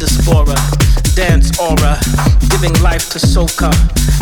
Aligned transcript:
diaspora. 0.00 0.56
Dance 1.14 1.52
aura. 1.60 1.98
Giving 2.48 2.74
life 2.82 3.10
to 3.10 3.18
soca. 3.18 3.70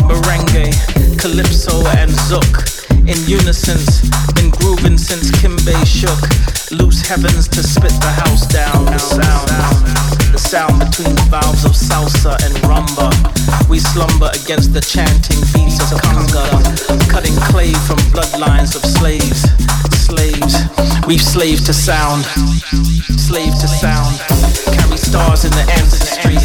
Merengue. 0.03 0.75
Calypso 1.19 1.87
and 1.99 2.11
zouk 2.11 2.79
in 3.09 3.17
unison, 3.27 3.81
been 4.35 4.51
grooving 4.51 4.99
since 4.99 5.31
Kimbe 5.31 5.75
shook. 5.87 6.21
Loose 6.71 7.01
heavens 7.01 7.49
to 7.49 7.63
spit 7.63 7.95
the 8.05 8.13
house 8.21 8.47
down. 8.47 8.85
The 8.85 8.99
sound, 8.99 9.49
the 10.33 10.39
sound 10.39 10.79
between 10.79 11.15
the 11.17 11.27
valves 11.31 11.65
of 11.65 11.73
salsa 11.73 12.37
and 12.45 12.55
rumba. 12.69 13.09
We 13.69 13.79
slumber 13.81 14.31
against 14.35 14.75
the 14.75 14.83
chanting 14.83 15.41
beats 15.57 15.81
of 15.91 15.99
conga, 16.05 16.45
cutting 17.09 17.37
clay 17.49 17.73
from 17.89 17.97
bloodlines 18.13 18.77
of 18.77 18.85
slaves. 18.85 19.41
Slaves, 19.97 20.55
we've 21.07 21.23
slaved 21.23 21.65
to 21.67 21.73
sound, 21.73 22.25
slave 23.19 23.53
to 23.59 23.67
sound. 23.67 24.15
Carry 24.71 24.97
stars 24.97 25.45
in 25.45 25.51
the 25.51 25.67
ancestry, 25.75 26.39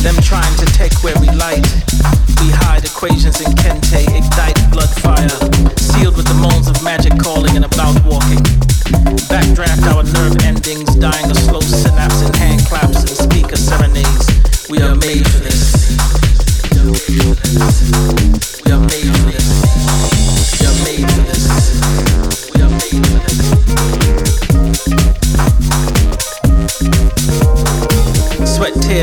them 0.00 0.14
trying 0.22 0.54
to 0.62 0.66
take 0.72 0.94
where 1.02 1.18
we 1.18 1.28
light. 1.34 1.66
We 2.40 2.54
hide 2.54 2.84
equations 2.84 3.42
in 3.42 3.50
kente, 3.58 4.06
ignite 4.14 4.58
blood 4.70 4.92
fire, 5.02 5.38
sealed 5.76 6.16
with 6.16 6.26
the 6.30 6.38
moans 6.38 6.68
of 6.68 6.82
magic 6.84 7.18
calling 7.18 7.56
and 7.56 7.64
about 7.64 7.98
walking. 8.06 8.42
Backdraft 9.26 9.82
our 9.90 10.04
nerve 10.04 10.38
endings, 10.44 10.94
dying 10.96 11.30
a 11.30 11.34
slow 11.34 11.60
synapse 11.60 12.22
in 12.22 12.32
hand 12.34 12.64
claps 12.66 13.02
and 13.02 13.10
speaker 13.10 13.56
serenades. 13.56 14.30
We 14.70 14.78
are 14.80 14.94
made 14.94 15.26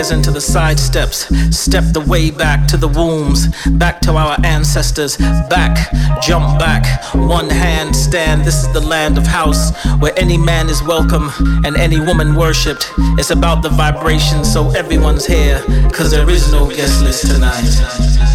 this. 0.02 0.12
Into 0.12 0.32
the 0.32 0.42
side 0.42 0.80
steps. 0.80 1.28
Step 1.56 1.84
the 1.94 2.02
way 2.02 2.32
back 2.32 2.68
to 2.70 2.78
the 2.78 2.88
wombs, 2.88 3.48
back 3.72 4.00
to 4.02 4.14
our 4.14 4.36
ancestors. 4.44 5.16
Back, 5.18 5.92
jump 6.22 6.60
back, 6.60 6.84
one 7.14 7.50
hand 7.50 7.96
stand. 7.96 8.44
This 8.44 8.64
is 8.64 8.74
the 8.74 8.82
land 8.82 9.18
of 9.18 9.28
house 9.28 9.72
where 10.00 10.14
any 10.18 10.38
man 10.38 10.70
is 10.70 10.82
welcome 10.84 11.30
and 11.66 11.78
any 11.78 12.00
woman 12.00 12.36
worshipped. 12.36 12.90
It's 13.20 13.32
about 13.32 13.62
the 13.62 13.70
vibration, 13.70 14.44
so 14.44 14.72
everyone's 14.72 15.26
here. 15.26 15.62
Cause 15.94 16.12
there 16.12 16.30
is 16.30 16.52
no 16.52 16.68
guest 16.68 17.04
list 17.04 17.28
tonight. 17.28 18.31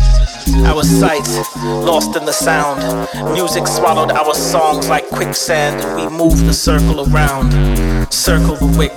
Our 0.64 0.82
sight 0.82 1.26
lost 1.64 2.16
in 2.16 2.24
the 2.24 2.32
sound. 2.32 2.80
Music 3.32 3.66
swallowed 3.66 4.10
our 4.10 4.34
songs 4.34 4.88
like 4.88 5.08
quicksand. 5.08 5.76
We 5.96 6.08
move 6.08 6.46
the 6.46 6.54
circle 6.54 7.00
around. 7.12 7.52
Circle 8.12 8.56
the 8.56 8.74
wick 8.78 8.96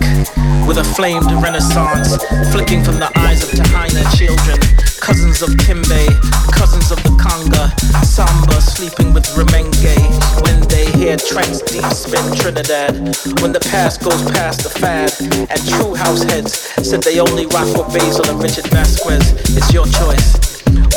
with 0.68 0.78
a 0.78 0.84
flamed 0.84 1.32
renaissance 1.42 2.16
flicking 2.52 2.84
from 2.84 3.00
the 3.00 3.12
eyes 3.18 3.44
of 3.44 3.50
Tahaina 3.50 4.04
children. 4.16 4.60
Cousins 5.00 5.42
of 5.42 5.50
Kimbe, 5.58 6.06
cousins 6.52 6.92
of 6.92 7.02
the 7.04 7.10
Conga. 7.18 7.74
Samba 8.06 8.62
sleeping 8.62 9.14
with 9.14 9.26
Remenge. 9.36 9.96
When 10.44 10.62
they 10.68 10.92
hear 10.98 11.18
trance 11.18 11.62
deep 11.62 11.86
spin 11.94 12.36
Trinidad. 12.36 12.94
When 13.42 13.52
the 13.52 13.66
past 13.72 14.02
goes 14.04 14.24
past 14.32 14.64
the 14.64 14.70
fad. 14.70 15.12
And 15.50 15.60
true 15.68 15.96
house 15.96 16.24
heads 16.24 16.54
said 16.88 17.04
they 17.04 17.20
only 17.20 17.46
rock 17.48 17.68
with 17.76 17.94
Basil 17.94 18.30
and 18.30 18.42
Richard 18.42 18.68
Vasquez. 18.68 19.34
It's 19.58 19.74
your 19.74 19.86
choice. 19.86 20.49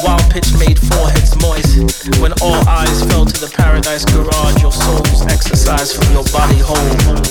Wild 0.03 0.31
pitch 0.31 0.53
made 0.59 0.79
foreheads 0.79 1.41
moist. 1.41 2.21
When 2.21 2.33
all 2.43 2.69
eyes 2.69 3.05
fell 3.05 3.25
to 3.25 3.41
the 3.41 3.53
paradise 3.57 4.05
garage, 4.05 4.61
your 4.61 4.73
soul's 4.73 5.23
exercise 5.27 5.93
from 5.95 6.13
your 6.13 6.25
body 6.25 6.59
home 6.59 7.23